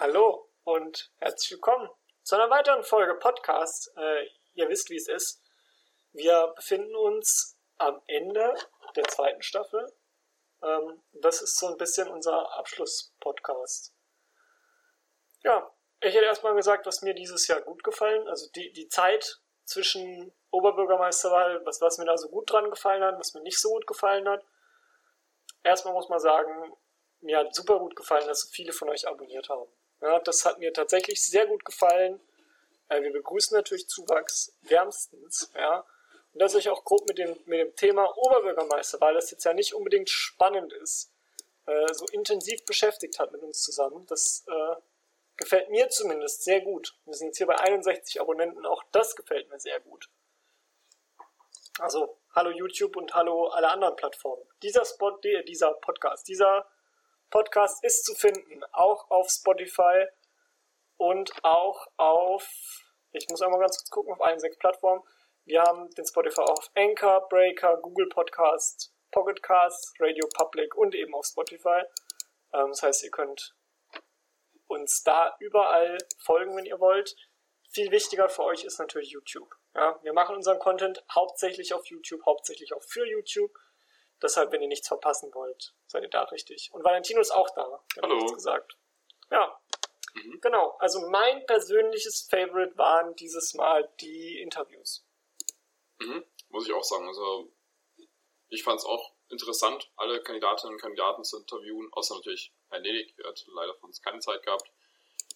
[0.00, 1.90] Hallo und herzlich willkommen
[2.22, 3.90] zu einer weiteren Folge Podcast.
[3.96, 5.42] Äh, ihr wisst, wie es ist.
[6.12, 8.54] Wir befinden uns am Ende
[8.94, 9.92] der zweiten Staffel.
[10.62, 13.92] Ähm, das ist so ein bisschen unser Abschlusspodcast.
[15.42, 15.68] Ja,
[16.00, 18.28] ich hätte erstmal gesagt, was mir dieses Jahr gut gefallen.
[18.28, 23.18] Also die, die Zeit zwischen Oberbürgermeisterwahl, was, was mir da so gut dran gefallen hat,
[23.18, 24.44] was mir nicht so gut gefallen hat.
[25.64, 26.72] Erstmal muss man sagen,
[27.18, 29.68] mir hat super gut gefallen, dass so viele von euch abonniert haben.
[30.00, 32.20] Ja, das hat mir tatsächlich sehr gut gefallen.
[32.88, 35.84] Äh, wir begrüßen natürlich Zuwachs wärmstens, ja.
[36.32, 39.54] Und dass ich auch grob mit dem, mit dem Thema Oberbürgermeister, weil das jetzt ja
[39.54, 41.10] nicht unbedingt spannend ist,
[41.66, 44.06] äh, so intensiv beschäftigt hat mit uns zusammen.
[44.06, 44.76] Das äh,
[45.36, 46.96] gefällt mir zumindest sehr gut.
[47.04, 50.08] Wir sind jetzt hier bei 61 Abonnenten, auch das gefällt mir sehr gut.
[51.78, 54.42] Also, hallo YouTube und hallo alle anderen Plattformen.
[54.62, 56.66] Dieser Spot, dieser Podcast, dieser
[57.30, 60.06] Podcast ist zu finden, auch auf Spotify
[60.96, 62.48] und auch auf,
[63.12, 65.02] ich muss einmal ganz kurz gucken, auf allen sechs Plattformen.
[65.44, 70.94] Wir haben den Spotify auch auf Anchor, Breaker, Google Podcast, Pocket Cast, Radio Public und
[70.94, 71.82] eben auf Spotify.
[72.52, 73.54] Ähm, das heißt, ihr könnt
[74.66, 77.16] uns da überall folgen, wenn ihr wollt.
[77.70, 79.54] Viel wichtiger für euch ist natürlich YouTube.
[79.74, 83.52] Ja, wir machen unseren Content hauptsächlich auf YouTube, hauptsächlich auch für YouTube.
[84.22, 86.70] Deshalb, wenn ihr nichts verpassen wollt, seid ihr da richtig.
[86.72, 87.84] Und Valentino ist auch da.
[88.02, 88.26] Hallo.
[88.32, 88.76] gesagt.
[89.30, 89.60] Ja.
[90.14, 90.40] Mhm.
[90.40, 90.76] Genau.
[90.78, 95.06] Also mein persönliches Favorite waren dieses Mal die Interviews.
[96.00, 96.24] Mhm.
[96.48, 97.06] Muss ich auch sagen.
[97.06, 97.52] Also
[98.48, 103.14] ich fand es auch interessant, alle Kandidatinnen und Kandidaten zu interviewen, außer natürlich Herr Ledig,
[103.16, 104.70] der hat leider von uns keine Zeit gehabt.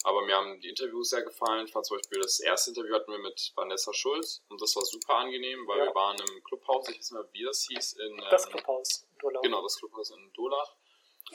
[0.05, 1.67] Aber mir haben die Interviews sehr gefallen.
[1.67, 4.84] Ich fand zum Beispiel das erste Interview hatten wir mit Vanessa Schulz und das war
[4.84, 5.84] super angenehm, weil ja.
[5.86, 7.92] wir waren im Clubhaus, ich weiß nicht mehr, wie das hieß.
[7.95, 9.42] In, ähm, das Clubhaus in Dolach.
[9.42, 10.77] Genau, das Clubhaus in Dolach.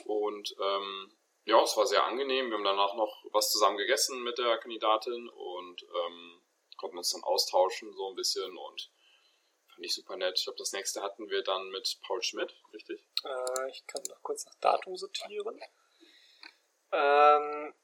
[0.04, 1.12] Und ähm,
[1.44, 2.50] ja, es war sehr angenehm.
[2.50, 6.42] Wir haben danach noch was zusammen gegessen mit der Kandidatin und ähm,
[6.76, 8.90] konnten uns dann austauschen so ein bisschen und
[9.68, 10.38] fand ich super nett.
[10.38, 13.02] Ich glaube, das nächste hatten wir dann mit Paul Schmidt, richtig?
[13.24, 15.58] Äh, ich kann noch kurz nach Datum sortieren.
[16.92, 17.74] Ähm,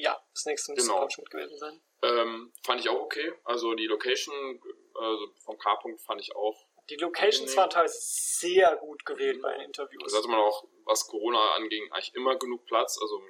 [0.00, 1.02] ja, das nächste müsste genau.
[1.02, 1.80] Couchmit gewesen sein.
[2.02, 3.32] Ähm, fand ich auch okay.
[3.44, 4.60] Also die Location
[5.00, 6.66] also vom K-Punkt fand ich auch.
[6.88, 9.42] Die Locations waren teilweise sehr gut gewählt mhm.
[9.42, 10.12] bei den Interviews.
[10.12, 12.98] Da hatte man auch, was Corona anging, eigentlich immer genug Platz.
[13.00, 13.22] Also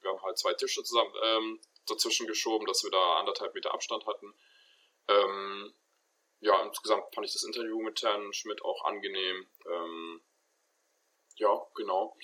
[0.00, 4.06] wir haben halt zwei Tische zusammen ähm, dazwischen geschoben, dass wir da anderthalb Meter Abstand
[4.06, 4.34] hatten.
[5.08, 5.74] Ähm,
[6.40, 9.46] ja, insgesamt fand ich das Interview mit Herrn Schmidt auch angenehm.
[9.66, 10.22] Ähm,
[11.36, 12.16] ja, genau.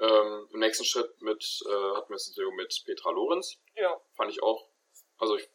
[0.00, 3.58] Ähm, Im nächsten Schritt mit, äh, hatten wir das Interview mit Petra Lorenz.
[3.76, 4.00] Ja.
[4.14, 4.66] Fand ich auch,
[5.18, 5.46] also ich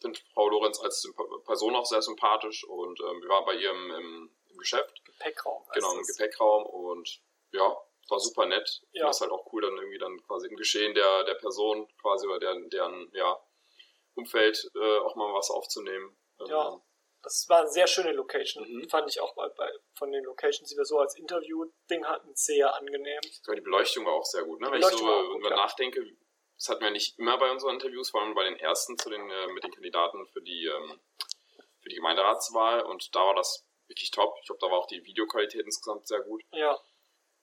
[0.00, 1.08] finde Frau Lorenz als
[1.44, 5.04] Person auch sehr sympathisch und ähm, wir waren bei ihr im, im, Geschäft.
[5.04, 5.64] Gepäckraum.
[5.74, 6.16] Genau, im das.
[6.16, 7.20] Gepäckraum und
[7.52, 7.76] ja,
[8.08, 8.82] war super nett.
[8.92, 9.06] Ja.
[9.06, 12.26] Das ist halt auch cool, dann irgendwie dann quasi im Geschehen der, der Person quasi
[12.26, 13.38] oder deren, deren ja,
[14.14, 16.16] Umfeld äh, auch mal was aufzunehmen.
[16.46, 16.80] Ja.
[17.26, 18.64] Das war eine sehr schöne Location.
[18.70, 18.88] Mhm.
[18.88, 22.72] Fand ich auch bei, bei, von den Locations, die wir so als Interview-Ding hatten, sehr
[22.72, 23.20] angenehm.
[23.20, 24.60] Die Beleuchtung war auch sehr gut.
[24.60, 24.70] Ne?
[24.70, 25.56] Wenn ich so darüber ja.
[25.56, 26.06] nachdenke,
[26.56, 29.28] das hatten wir nicht immer bei unseren Interviews, vor allem bei den ersten zu den,
[29.28, 31.00] äh, mit den Kandidaten für die, ähm,
[31.80, 34.36] für die Gemeinderatswahl und da war das wirklich top.
[34.40, 36.44] Ich glaube, da war auch die Videoqualität insgesamt sehr gut.
[36.52, 36.78] Ja.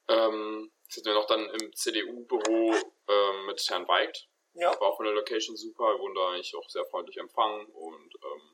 [0.07, 2.73] Ähm, das hatten wir noch dann im CDU-Büro
[3.09, 4.29] ähm, mit Herrn Weigt.
[4.53, 4.69] Ja.
[4.79, 8.13] War auch von der Location super, wir wurden da eigentlich auch sehr freundlich empfangen und
[8.23, 8.52] ähm,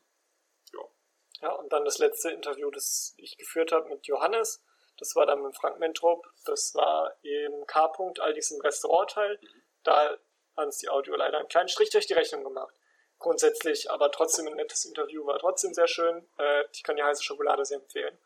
[1.41, 4.61] ja, und dann das letzte Interview, das ich geführt habe mit Johannes.
[4.97, 6.27] Das war dann mit Frank Mentrop.
[6.45, 9.39] Das war im K-Punkt, all diesem Restaurantteil.
[9.83, 10.17] Da
[10.57, 12.75] hat uns die Audio leider einen kleinen Strich durch die Rechnung gemacht.
[13.17, 16.27] Grundsätzlich, aber trotzdem ein nettes Interview, war trotzdem sehr schön.
[16.37, 18.17] Äh, ich kann die heiße Schokolade sehr empfehlen.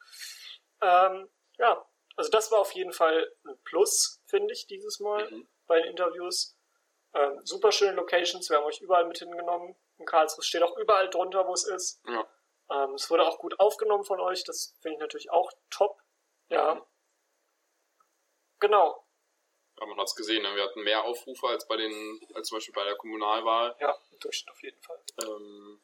[0.81, 1.85] Ähm, ja,
[2.15, 5.47] also das war auf jeden Fall ein Plus, finde ich, dieses Mal mhm.
[5.67, 6.57] bei den Interviews.
[7.13, 9.75] Ähm, super schöne Locations, wir haben euch überall mit hingenommen.
[9.97, 12.01] In Karlsruhe steht auch überall drunter, wo es ist.
[12.07, 12.27] Ja.
[12.73, 16.01] Ähm, es wurde auch gut aufgenommen von euch, das finde ich natürlich auch top.
[16.49, 16.75] Ja.
[16.75, 16.81] Mhm.
[18.59, 19.05] Genau.
[19.79, 20.55] Ja, man hat es gesehen, ne?
[20.55, 23.75] wir hatten mehr Aufrufe als bei den, als zum Beispiel bei der Kommunalwahl.
[23.79, 24.99] Ja, im Durchschnitt auf jeden Fall.
[25.23, 25.81] Ähm,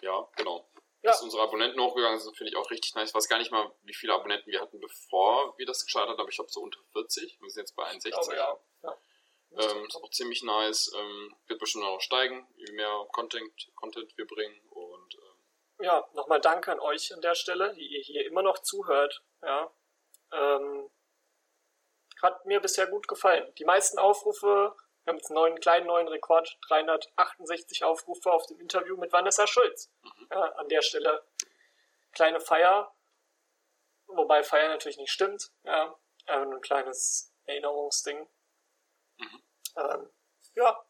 [0.00, 0.68] ja, genau.
[1.02, 1.10] Ja.
[1.10, 3.10] Dass unsere Abonnenten hochgegangen sind, finde ich auch richtig nice.
[3.10, 6.20] Ich weiß gar nicht mal, wie viele Abonnenten wir hatten, bevor wir das gestartet haben,
[6.20, 7.40] aber ich glaube so unter 40.
[7.40, 8.12] Wir sind jetzt bei 61.
[8.12, 8.58] Glaube, ja.
[8.82, 8.98] ja.
[9.58, 10.92] Ähm, ist auch ziemlich nice.
[10.96, 14.60] Ähm, wird bestimmt noch steigen, je mehr Content, Content wir bringen
[15.82, 19.22] ja, nochmal Danke an euch an der Stelle, die ihr hier immer noch zuhört.
[19.42, 19.72] Ja,
[20.32, 20.90] ähm,
[22.22, 23.52] hat mir bisher gut gefallen.
[23.56, 28.60] Die meisten Aufrufe, wir haben jetzt einen neuen, kleinen neuen Rekord, 368 Aufrufe auf dem
[28.60, 29.90] Interview mit Vanessa Schulz.
[30.02, 30.28] Mhm.
[30.30, 31.26] Ja, an der Stelle
[32.12, 32.94] kleine Feier,
[34.06, 35.50] wobei Feier natürlich nicht stimmt.
[35.64, 38.28] Ja, nur ein kleines Erinnerungsding.
[39.18, 39.42] Mhm.
[39.76, 40.10] Ähm,
[40.54, 40.84] Ja,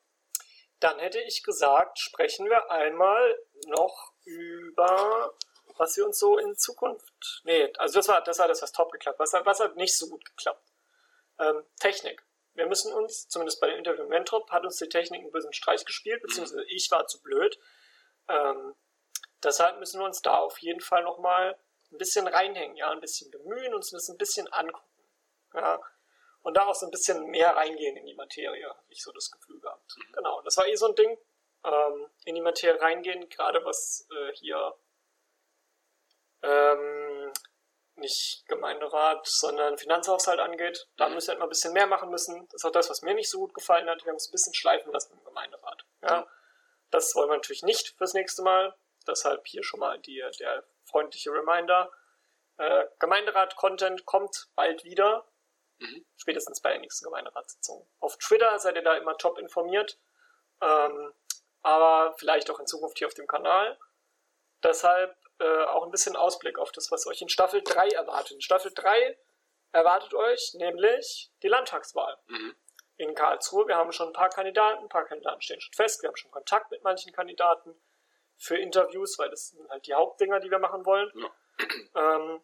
[0.80, 5.34] dann hätte ich gesagt, sprechen wir einmal noch über,
[5.76, 7.42] was wir uns so in Zukunft.
[7.44, 9.18] Nee, also das war das, war das was top geklappt.
[9.18, 10.72] Was, was hat nicht so gut geklappt?
[11.38, 12.24] Ähm, Technik.
[12.54, 15.54] Wir müssen uns, zumindest bei dem Interview mit Mentrop, hat uns die Technik einen bösen
[15.54, 17.58] Streich gespielt, beziehungsweise ich war zu blöd.
[18.28, 18.74] Ähm,
[19.42, 21.58] deshalb müssen wir uns da auf jeden Fall nochmal
[21.90, 24.86] ein bisschen reinhängen, ja, ein bisschen bemühen, uns das ein bisschen angucken.
[25.54, 25.80] Ja,
[26.42, 29.30] und da auch so ein bisschen mehr reingehen in die Materie, habe ich so das
[29.30, 29.96] Gefühl gehabt.
[30.12, 31.16] Genau, das war eh so ein Ding.
[31.64, 34.74] Ähm, in die Materie reingehen, gerade was äh, hier
[36.42, 37.32] ähm,
[37.96, 40.88] nicht Gemeinderat, sondern Finanzhaushalt angeht.
[40.96, 42.46] Da müssen wir halt mal ein bisschen mehr machen müssen.
[42.48, 44.04] Das ist auch das, was mir nicht so gut gefallen hat.
[44.04, 45.84] Wir haben es ein bisschen schleifen lassen im Gemeinderat.
[46.02, 46.26] Ja,
[46.90, 48.74] das wollen wir natürlich nicht fürs nächste Mal.
[49.06, 51.90] Deshalb hier schon mal die, der freundliche Reminder.
[52.58, 55.26] Äh, Gemeinderat-Content kommt bald wieder.
[55.78, 56.04] Mhm.
[56.16, 57.88] Spätestens bei der nächsten Gemeinderatssitzung.
[58.00, 59.98] Auf Twitter seid ihr da immer top informiert.
[60.60, 61.12] Ähm,
[61.62, 63.78] aber vielleicht auch in Zukunft hier auf dem Kanal.
[64.62, 68.32] Deshalb äh, auch ein bisschen Ausblick auf das, was euch in Staffel 3 erwartet.
[68.32, 69.18] In Staffel 3
[69.72, 72.54] erwartet euch nämlich die Landtagswahl mhm.
[72.96, 73.66] in Karlsruhe.
[73.66, 76.02] Wir haben schon ein paar Kandidaten, ein paar Kandidaten stehen schon fest.
[76.02, 77.74] Wir haben schon Kontakt mit manchen Kandidaten
[78.36, 81.10] für Interviews, weil das sind halt die Hauptdinger, die wir machen wollen.
[81.14, 81.30] Ja.
[81.94, 82.40] Ähm,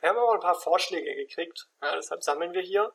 [0.00, 2.92] wir haben aber auch ein paar Vorschläge gekriegt, ja, deshalb sammeln wir hier.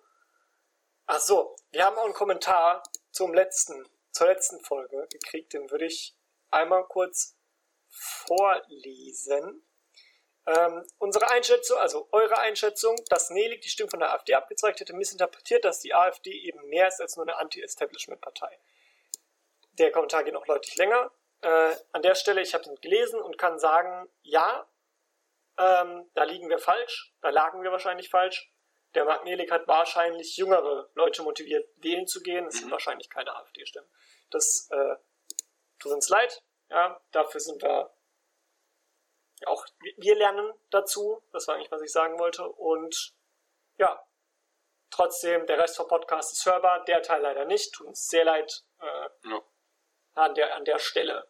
[1.08, 5.86] Ach so, wir haben auch einen Kommentar zum letzten, zur letzten Folge gekriegt, den würde
[5.86, 6.16] ich
[6.50, 7.38] einmal kurz
[7.90, 9.66] vorlesen.
[10.48, 14.94] Ähm, unsere Einschätzung, also eure Einschätzung, dass Nelig die Stimme von der AfD abgezeigt hätte,
[14.94, 18.60] missinterpretiert, dass die AfD eben mehr ist als nur eine Anti-Establishment-Partei.
[19.74, 21.12] Der Kommentar geht noch deutlich länger.
[21.42, 24.68] Äh, an der Stelle, ich habe den gelesen und kann sagen, ja,
[25.58, 28.52] ähm, da liegen wir falsch, da lagen wir wahrscheinlich falsch.
[28.94, 32.48] Der Mark Nelig hat wahrscheinlich jüngere Leute motiviert, wählen zu gehen.
[32.48, 32.72] Es sind mhm.
[32.72, 33.90] wahrscheinlich keine AfD-Stimmen.
[34.30, 34.96] Das äh,
[35.80, 36.44] tut uns leid.
[36.70, 37.94] Ja, dafür sind wir
[39.46, 39.66] auch,
[39.98, 41.24] wir lernen dazu.
[41.32, 42.48] Das war eigentlich, was ich sagen wollte.
[42.48, 43.14] Und
[43.78, 44.06] ja,
[44.90, 46.84] trotzdem, der Rest vom Podcast ist hörbar.
[46.86, 47.74] Der Teil leider nicht.
[47.74, 49.42] Tut uns sehr leid äh, ja.
[50.14, 51.28] an, der, an der Stelle.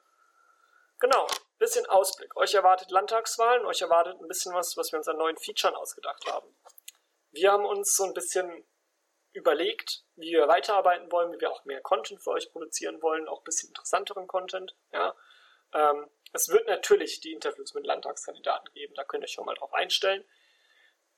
[0.99, 1.27] Genau
[1.61, 2.35] bisschen Ausblick.
[2.35, 6.25] Euch erwartet Landtagswahlen, euch erwartet ein bisschen was, was wir uns an neuen Features ausgedacht
[6.25, 6.53] haben.
[7.31, 8.67] Wir haben uns so ein bisschen
[9.33, 13.41] überlegt, wie wir weiterarbeiten wollen, wie wir auch mehr Content für euch produzieren wollen, auch
[13.41, 14.75] ein bisschen interessanteren Content.
[14.91, 15.15] Ja.
[15.73, 19.55] Ähm, es wird natürlich die Interviews mit Landtagskandidaten geben, da könnt ihr euch schon mal
[19.55, 20.27] drauf einstellen.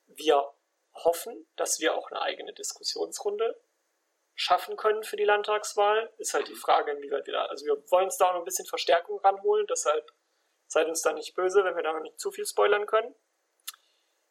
[0.06, 0.48] Wir
[0.94, 3.60] hoffen, dass wir auch eine eigene Diskussionsrunde
[4.36, 6.12] schaffen können für die Landtagswahl.
[6.18, 8.68] Ist halt die Frage, inwieweit wir da, also wir wollen uns da noch ein bisschen
[8.68, 10.12] Verstärkung ranholen, deshalb
[10.74, 13.14] Seid uns da nicht böse, wenn wir da noch nicht zu viel spoilern können.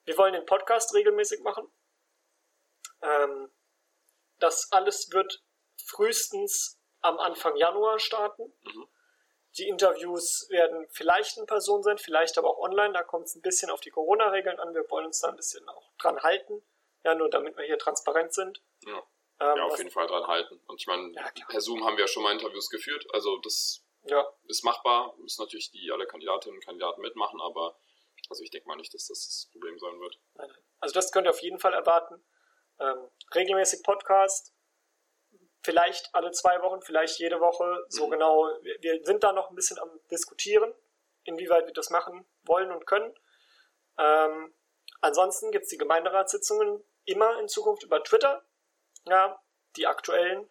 [0.04, 1.70] Wir wollen den Podcast regelmäßig machen.
[3.02, 3.50] Ähm,
[4.38, 5.43] das alles wird
[5.84, 8.52] frühestens am Anfang Januar starten.
[8.62, 8.88] Mhm.
[9.58, 12.94] Die Interviews werden vielleicht in Person sein, vielleicht aber auch online.
[12.94, 14.75] Da kommt es ein bisschen auf die Corona-Regeln an.
[14.75, 16.62] Wir wollen uns da ein bisschen auch dran halten.
[17.05, 18.62] Ja, nur damit wir hier transparent sind.
[18.87, 19.02] Ja,
[19.40, 20.60] ähm, ja auf jeden Fall dran halten.
[20.66, 23.06] Und ich meine, ja, per Zoom haben wir ja schon mal Interviews geführt.
[23.12, 24.26] Also das ja.
[24.48, 27.76] Ist machbar, müssen natürlich die alle Kandidatinnen und Kandidaten mitmachen, aber
[28.32, 30.19] also ich denke mal nicht, dass das das Problem sein wird.
[30.81, 32.25] Also das könnt ihr auf jeden Fall erwarten.
[32.81, 34.55] Ähm, regelmäßig Podcast,
[35.62, 38.12] vielleicht alle zwei Wochen, vielleicht jede Woche, so mhm.
[38.12, 38.48] genau.
[38.62, 40.72] Wir, wir, sind da noch ein bisschen am diskutieren,
[41.24, 43.15] inwieweit wir das machen wollen und können.
[43.98, 44.55] Ähm,
[45.03, 48.43] ansonsten gibt es die Gemeinderatssitzungen immer in Zukunft über Twitter,
[49.05, 49.39] ja,
[49.77, 50.48] die aktuellen.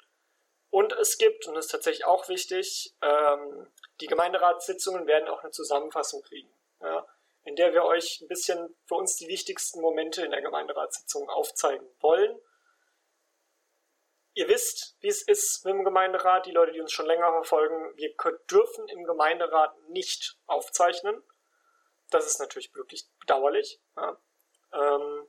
[0.70, 3.68] Und es gibt, und das ist tatsächlich auch wichtig, ähm,
[4.02, 7.06] die Gemeinderatssitzungen werden auch eine Zusammenfassung kriegen, ja,
[7.44, 11.88] in der wir euch ein bisschen für uns die wichtigsten Momente in der Gemeinderatssitzung aufzeigen
[12.00, 12.40] wollen.
[14.34, 17.96] Ihr wisst, wie es ist mit dem Gemeinderat, die Leute, die uns schon länger verfolgen,
[17.98, 18.14] wir
[18.50, 21.22] dürfen im Gemeinderat nicht aufzeichnen.
[22.10, 23.82] Das ist natürlich wirklich bedauerlich.
[23.98, 24.18] Ja.
[24.74, 25.28] Ähm,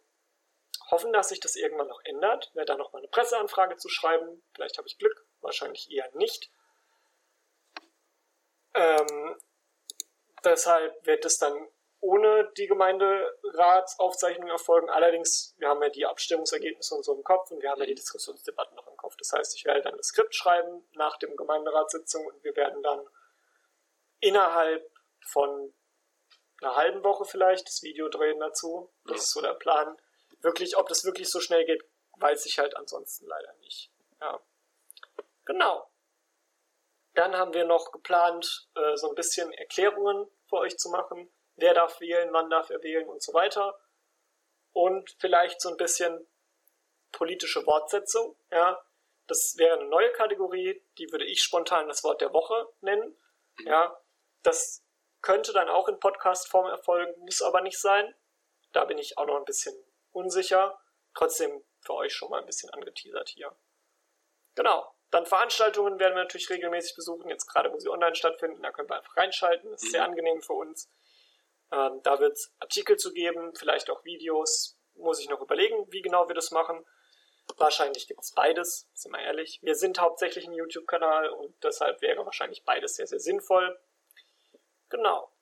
[0.91, 2.55] hoffen, dass sich das irgendwann noch ändert.
[2.55, 4.43] Werde da noch mal eine Presseanfrage zu schreiben.
[4.55, 6.51] Vielleicht habe ich Glück wahrscheinlich eher nicht.
[8.75, 9.37] Ähm,
[10.45, 11.69] deshalb wird es dann
[12.03, 14.91] ohne die Gemeinderatsaufzeichnung erfolgen.
[14.91, 17.95] Allerdings, wir haben ja die Abstimmungsergebnisse und so im Kopf und wir haben ja die
[17.95, 19.17] Diskussionsdebatten noch im Kopf.
[19.17, 23.09] Das heißt, ich werde dann das Skript schreiben nach dem Gemeinderatssitzung und wir werden dann
[24.19, 24.91] innerhalb
[25.25, 25.73] von
[26.61, 28.93] einer halben Woche vielleicht das Video drehen dazu.
[29.05, 29.97] Das ist so der Plan.
[30.41, 31.85] Wirklich, ob das wirklich so schnell geht,
[32.19, 33.93] weiß ich halt ansonsten leider nicht.
[34.21, 34.41] Ja.
[35.45, 35.89] Genau.
[37.15, 41.33] Dann haben wir noch geplant, äh, so ein bisschen Erklärungen für euch zu machen.
[41.63, 43.79] Wer darf wählen, wann darf er wählen und so weiter.
[44.73, 46.27] Und vielleicht so ein bisschen
[47.13, 48.37] politische Wortsetzung.
[48.51, 48.85] Ja.
[49.29, 53.17] Das wäre eine neue Kategorie, die würde ich spontan das Wort der Woche nennen.
[53.65, 53.97] Ja,
[54.43, 54.85] das
[55.21, 58.13] könnte dann auch in Podcast-Form erfolgen, muss aber nicht sein.
[58.73, 59.77] Da bin ich auch noch ein bisschen
[60.11, 60.77] unsicher.
[61.15, 63.55] Trotzdem für euch schon mal ein bisschen angeteasert hier.
[64.57, 64.93] Genau.
[65.13, 68.63] Dann Veranstaltungen werden wir natürlich regelmäßig besuchen, jetzt gerade wo sie online stattfinden.
[68.63, 69.71] Da können wir einfach reinschalten.
[69.71, 70.11] Das ist sehr mhm.
[70.11, 70.91] angenehm für uns.
[71.73, 74.79] Ähm, da wird es Artikel zu geben, vielleicht auch Videos.
[74.95, 76.85] Muss ich noch überlegen, wie genau wir das machen.
[77.57, 79.59] Wahrscheinlich gibt es beides, sind wir ehrlich.
[79.63, 83.81] Wir sind hauptsächlich ein YouTube-Kanal und deshalb wäre wahrscheinlich beides sehr, sehr sinnvoll.
[84.91, 85.33] Genau.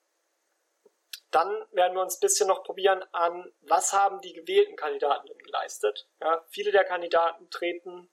[1.29, 5.37] Dann werden wir uns ein bisschen noch probieren an, was haben die gewählten Kandidaten denn
[5.37, 6.09] geleistet.
[6.19, 8.09] Ja, viele der Kandidaten treten,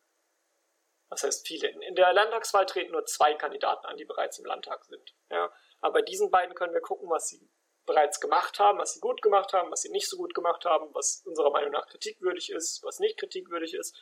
[1.08, 4.84] was heißt viele, in der Landtagswahl treten nur zwei Kandidaten an, die bereits im Landtag
[4.84, 5.14] sind.
[5.30, 7.48] Ja, aber bei diesen beiden können wir gucken, was sie
[7.88, 10.94] bereits gemacht haben, was sie gut gemacht haben, was sie nicht so gut gemacht haben,
[10.94, 13.96] was unserer Meinung nach kritikwürdig ist, was nicht kritikwürdig ist.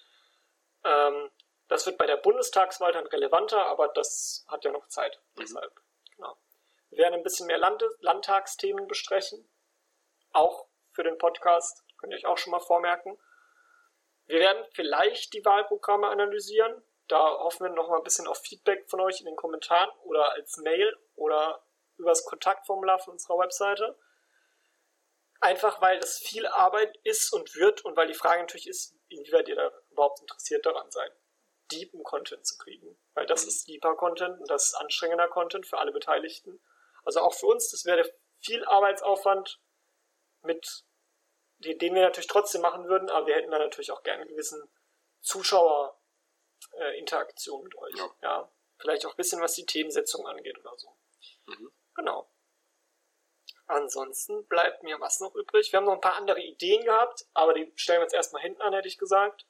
[0.84, 1.30] Ähm,
[1.68, 5.18] das wird bei der Bundestagswahl dann relevanter, aber das hat ja noch Zeit.
[5.34, 5.40] Mhm.
[5.40, 5.80] Deshalb,
[6.14, 6.36] genau.
[6.90, 9.48] Wir werden ein bisschen mehr Land Landtagsthemen besprechen.
[10.32, 11.84] Auch für den Podcast.
[11.98, 13.18] Könnt ihr euch auch schon mal vormerken.
[14.26, 16.82] Wir werden vielleicht die Wahlprogramme analysieren.
[17.08, 20.32] Da hoffen wir noch mal ein bisschen auf Feedback von euch in den Kommentaren oder
[20.32, 21.62] als Mail oder
[21.98, 23.98] über das Kontaktformular von unserer Webseite.
[25.40, 29.48] Einfach weil das viel Arbeit ist und wird und weil die Frage natürlich ist, inwieweit
[29.48, 31.12] ihr da überhaupt interessiert daran seid,
[31.70, 32.98] deepen Content zu kriegen.
[33.14, 33.48] Weil das mhm.
[33.48, 36.62] ist deeper Content und das ist anstrengender Content für alle Beteiligten.
[37.04, 38.10] Also auch für uns, das wäre
[38.40, 39.60] viel Arbeitsaufwand
[40.42, 40.84] mit,
[41.58, 44.66] den wir natürlich trotzdem machen würden, aber wir hätten da natürlich auch gerne einen gewissen
[45.20, 47.96] Zuschauerinteraktion äh, mit euch.
[47.96, 48.10] Ja.
[48.22, 48.50] ja.
[48.78, 50.96] Vielleicht auch ein bisschen, was die Themensetzung angeht oder so.
[51.46, 51.72] Mhm.
[51.96, 52.30] Genau.
[53.66, 55.72] Ansonsten bleibt mir was noch übrig.
[55.72, 58.62] Wir haben noch ein paar andere Ideen gehabt, aber die stellen wir jetzt erstmal hinten
[58.62, 59.44] an, hätte ich gesagt.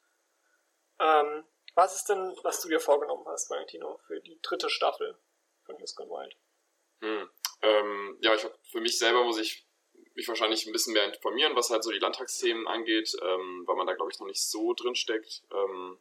[0.99, 5.19] Ähm, was ist denn, was du dir vorgenommen hast, Valentino, für die dritte Staffel
[5.65, 6.37] von News Gone Wild?
[7.01, 7.31] Hm.
[7.61, 9.67] Ähm, ja, ich hab, für mich selber muss ich
[10.15, 13.87] mich wahrscheinlich ein bisschen mehr informieren, was halt so die Landtagsthemen angeht, ähm, weil man
[13.87, 15.43] da, glaube ich, noch nicht so drin steckt.
[15.53, 15.99] Ähm,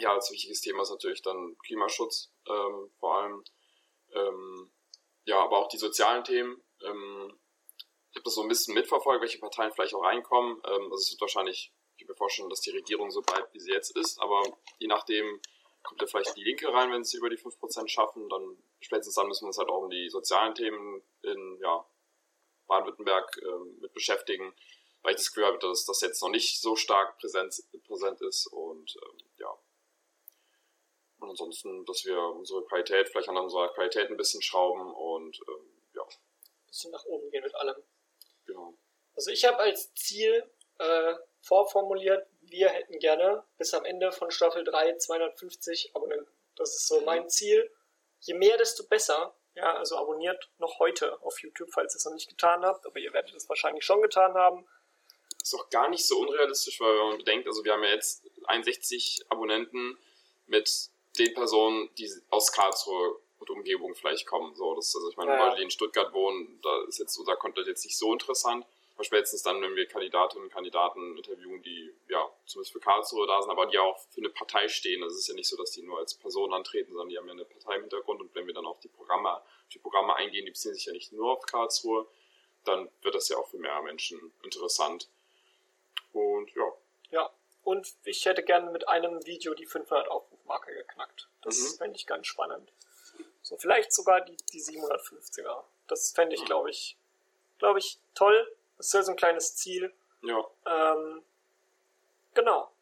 [0.00, 3.44] ja, als wichtiges Thema ist natürlich dann Klimaschutz ähm, vor allem.
[4.12, 4.72] Ähm,
[5.28, 6.60] ja, aber auch die sozialen Themen.
[6.82, 7.38] Ähm,
[8.10, 10.56] ich habe das so ein bisschen mitverfolgt, welche Parteien vielleicht auch reinkommen.
[10.64, 13.60] Ähm, also es wird wahrscheinlich, ich kann mir vorstellen, dass die Regierung so bleibt, wie
[13.60, 14.42] sie jetzt ist, aber
[14.78, 15.40] je nachdem
[15.82, 19.28] kommt ja vielleicht die Linke rein, wenn sie über die 5% schaffen, dann spätestens dann
[19.28, 21.86] müssen wir uns halt auch um die sozialen Themen in ja,
[22.66, 24.54] Baden-Württemberg ähm, mit beschäftigen,
[25.02, 27.54] weil ich das Gefühl habe, dass das jetzt noch nicht so stark präsent,
[27.86, 29.27] präsent ist und ähm,
[31.20, 35.78] und ansonsten, dass wir unsere Qualität, vielleicht an unserer Qualität ein bisschen schrauben und ähm,
[35.94, 36.02] ja.
[36.02, 37.76] Ein bisschen nach oben gehen mit allem.
[38.46, 38.74] Genau.
[39.14, 40.48] Also ich habe als Ziel
[40.78, 46.30] äh, vorformuliert, wir hätten gerne bis am Ende von Staffel 3 250 Abonnenten.
[46.56, 47.06] Das ist so mhm.
[47.06, 47.70] mein Ziel.
[48.20, 49.34] Je mehr, desto besser.
[49.54, 52.98] Ja, also abonniert noch heute auf YouTube, falls ihr es noch nicht getan habt, aber
[53.00, 54.64] ihr werdet es wahrscheinlich schon getan haben.
[55.42, 58.24] Ist auch gar nicht so unrealistisch, weil wenn man bedenkt, also wir haben ja jetzt
[58.44, 59.98] 61 Abonnenten
[60.46, 64.54] mit den Personen, die aus Karlsruhe und Umgebung vielleicht kommen.
[64.54, 65.44] So, das, also ich meine, ja.
[65.44, 68.64] Leute, die in Stuttgart wohnen, da ist jetzt unser Content jetzt nicht so interessant.
[68.94, 73.40] Aber spätestens dann, wenn wir Kandidatinnen und Kandidaten interviewen, die ja zumindest für Karlsruhe da
[73.40, 75.04] sind, aber die auch für eine Partei stehen.
[75.04, 77.26] Also es ist ja nicht so, dass die nur als Person antreten, sondern die haben
[77.28, 80.16] ja eine Partei im Hintergrund und wenn wir dann auf die Programme, auf die Programme
[80.16, 82.08] eingehen, die beziehen sich ja nicht nur auf Karlsruhe,
[82.64, 85.08] dann wird das ja auch für mehr Menschen interessant.
[86.12, 86.72] Und ja.
[87.10, 87.30] Ja,
[87.68, 91.28] und ich hätte gerne mit einem Video die 500 Aufrufmarke geknackt.
[91.42, 91.76] Das mhm.
[91.76, 92.72] fände ich ganz spannend.
[93.42, 95.64] So, vielleicht sogar die, die 750er.
[95.86, 96.46] Das fände ich, mhm.
[96.46, 96.96] glaube ich,
[97.58, 98.56] glaube ich, toll.
[98.78, 99.92] Das ist ja so ein kleines Ziel.
[100.22, 100.42] Ja.
[100.64, 101.22] Ähm,
[102.32, 102.72] genau.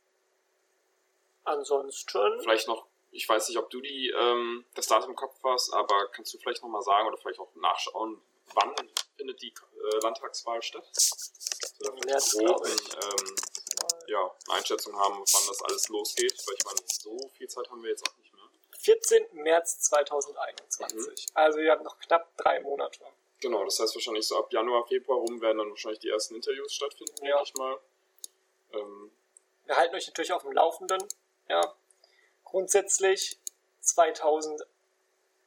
[1.43, 2.41] Ansonsten.
[2.43, 6.11] Vielleicht noch, ich weiß nicht, ob du die, ähm, das Datum im Kopf hast, aber
[6.13, 8.23] kannst du vielleicht nochmal sagen oder vielleicht auch nachschauen,
[8.55, 8.73] wann
[9.17, 10.89] findet die äh, Landtagswahl statt?
[11.81, 12.95] Im März, glaube ich.
[12.95, 13.35] Ähm,
[14.09, 17.83] ja, eine Einschätzung haben, wann das alles losgeht, weil ich meine, so viel Zeit haben
[17.83, 18.43] wir jetzt auch nicht mehr.
[18.79, 19.27] 14.
[19.33, 20.97] März 2021.
[20.97, 21.33] Mhm.
[21.35, 23.01] Also ihr habt noch knapp drei Monate.
[23.41, 26.73] Genau, das heißt wahrscheinlich so ab Januar, Februar rum werden dann wahrscheinlich die ersten Interviews
[26.73, 27.37] stattfinden, ja.
[27.37, 27.79] denke ich mal.
[28.73, 29.11] Ähm,
[29.67, 31.03] wir halten euch natürlich auf dem Laufenden.
[31.49, 31.75] Ja.
[32.45, 33.39] Grundsätzlich
[33.81, 34.63] 2000,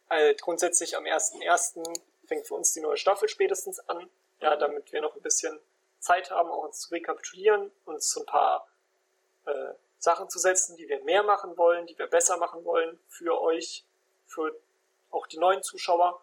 [0.10, 1.84] äh, grundsätzlich am 1.1.
[2.25, 4.10] fängt für uns die neue Staffel spätestens an.
[4.42, 5.60] Ja, damit wir noch ein bisschen
[6.00, 8.68] Zeit haben, auch uns zu rekapitulieren, uns so ein paar
[9.46, 13.41] äh, Sachen zu setzen, die wir mehr machen wollen, die wir besser machen wollen für
[13.41, 13.86] euch,
[14.25, 14.56] für
[15.12, 16.22] auch die neuen Zuschauer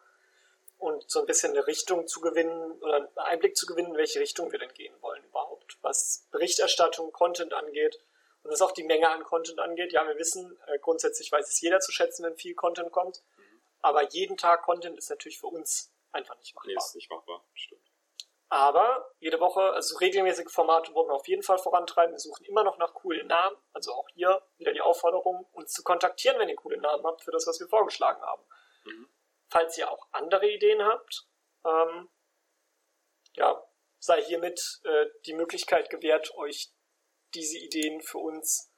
[0.78, 4.20] und so ein bisschen eine Richtung zu gewinnen oder einen Einblick zu gewinnen, in welche
[4.20, 7.98] Richtung wir denn gehen wollen überhaupt, was Berichterstattung, Content angeht.
[8.42, 11.60] Und was auch die Menge an Content angeht, ja, wir wissen, äh, grundsätzlich weiß es
[11.60, 13.22] jeder zu schätzen, wenn viel Content kommt.
[13.82, 16.72] Aber jeden Tag Content ist natürlich für uns einfach nicht machbar.
[16.72, 17.42] Nee, ist nicht machbar.
[17.54, 17.85] Stimmt.
[18.48, 22.12] Aber jede Woche, also regelmäßige Formate wollen wir auf jeden Fall vorantreiben.
[22.12, 23.56] Wir suchen immer noch nach coolen Namen.
[23.72, 27.32] Also auch hier wieder die Aufforderung, uns zu kontaktieren, wenn ihr coole Namen habt für
[27.32, 28.42] das, was wir vorgeschlagen haben.
[28.84, 29.10] Mhm.
[29.48, 31.26] Falls ihr auch andere Ideen habt,
[31.64, 32.08] ähm,
[33.34, 33.62] ja,
[33.98, 36.72] sei hiermit äh, die Möglichkeit gewährt, euch
[37.34, 38.72] diese Ideen für uns,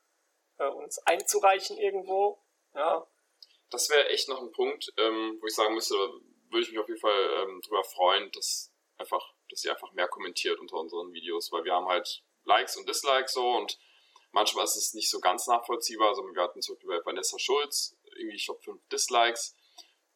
[0.59, 2.43] äh, uns einzureichen irgendwo.
[2.75, 3.07] Ja,
[3.71, 6.89] Das wäre echt noch ein Punkt, ähm, wo ich sagen müsste, würde ich mich auf
[6.89, 11.53] jeden Fall ähm, drüber freuen, dass einfach, dass ihr einfach mehr kommentiert unter unseren Videos,
[11.53, 13.79] weil wir haben halt Likes und Dislikes so und
[14.33, 16.09] manchmal ist es nicht so ganz nachvollziehbar.
[16.09, 19.57] Also wir hatten zum Beispiel bei Vanessa Schulz irgendwie, ich glaube, fünf Dislikes,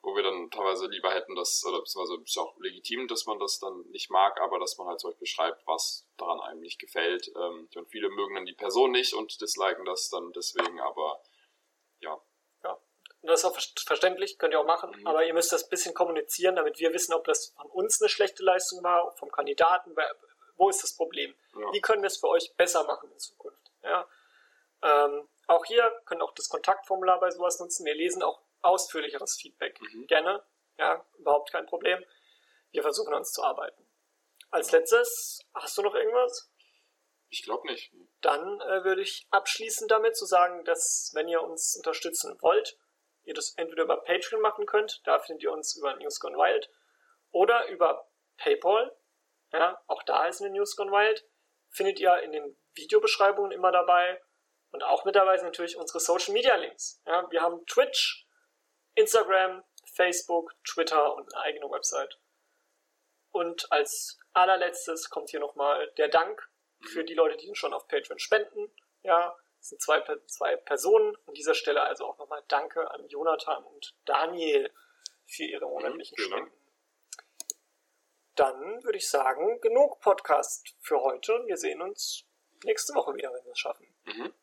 [0.03, 3.39] wo wir dann teilweise lieber hätten, dass, oder beziehungsweise ist ja auch legitim, dass man
[3.39, 6.81] das dann nicht mag, aber dass man halt zum Beispiel schreibt, was daran einem nicht
[6.81, 7.31] gefällt.
[7.37, 11.23] Ähm, und viele mögen dann die Person nicht und disliken das dann deswegen, aber
[12.01, 12.21] ja,
[13.23, 15.07] Und das ist auch ver- verständlich, könnt ihr auch machen, Mhm.
[15.07, 18.09] aber ihr müsst das ein bisschen kommunizieren, damit wir wissen, ob das von uns eine
[18.09, 19.95] schlechte Leistung war, vom Kandidaten,
[20.57, 21.35] wo ist das Problem?
[21.57, 21.73] ja.
[21.73, 23.71] Wie können wir es für euch besser machen in Zukunft?
[23.83, 24.07] Ja.
[24.83, 27.85] Ähm, auch hier könnt ihr auch das Kontaktformular bei sowas nutzen.
[27.87, 29.81] Wir lesen auch ausführlicheres Feedback.
[29.81, 30.07] Mhm.
[30.07, 30.43] Gerne.
[30.79, 32.05] Ja, überhaupt kein Problem.
[32.71, 33.87] Wir versuchen uns zu arbeiten.
[34.50, 36.49] Als letztes, hast du noch irgendwas?
[37.35, 37.91] ich glaube nicht.
[38.21, 42.76] Dann äh, würde ich abschließen damit zu sagen, dass wenn ihr uns unterstützen wollt,
[43.25, 46.71] ihr das entweder über Patreon machen könnt, da findet ihr uns über News Gone Wild,
[47.31, 48.95] oder über PayPal,
[49.52, 51.25] ja, auch da ist eine News Gone Wild,
[51.71, 54.21] findet ihr in den Videobeschreibungen immer dabei
[54.71, 57.00] und auch mit dabei sind natürlich unsere Social Media Links.
[57.07, 58.26] Ja, wir haben Twitch,
[58.95, 59.62] Instagram,
[59.95, 62.19] Facebook, Twitter und eine eigene Website.
[63.31, 66.50] Und als allerletztes kommt hier nochmal der Dank
[66.91, 68.75] für die Leute, die schon auf Patreon spenden.
[69.02, 71.16] Ja, es sind zwei, zwei Personen.
[71.26, 74.73] An dieser Stelle also auch nochmal Danke an Jonathan und Daniel
[75.25, 76.31] für ihre monatlichen Dank.
[76.33, 76.52] Spenden.
[78.34, 82.25] Dann würde ich sagen, genug Podcast für heute und wir sehen uns
[82.65, 83.87] nächste Woche wieder, wenn wir es schaffen.
[84.04, 84.34] Mhm.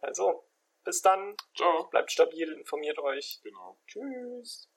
[0.00, 0.44] Also,
[0.84, 1.88] bis dann, Ciao.
[1.88, 3.40] bleibt stabil, informiert euch.
[3.42, 3.80] Genau.
[3.88, 4.68] Tschüss.